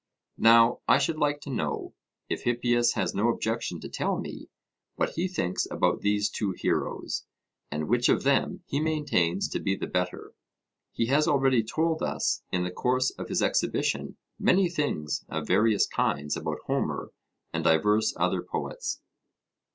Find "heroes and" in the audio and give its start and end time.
6.57-7.87